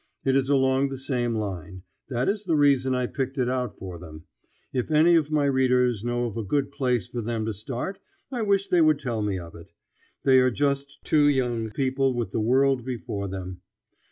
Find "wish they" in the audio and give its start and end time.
8.41-8.81